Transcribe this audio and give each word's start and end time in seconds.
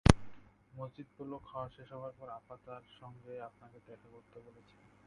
মজিদ 0.73 1.07
বলল, 1.17 1.33
খাওয়া 1.39 1.67
শেষ 1.69 1.89
হবার 1.93 2.13
পর 2.19 2.27
আপা 2.29 2.55
তাঁর 2.65 2.83
সঙ্গে 2.99 3.33
আপনাকে 3.41 3.77
দেখা 3.87 4.07
করতে 4.11 4.37
বলেছেন। 4.39 4.79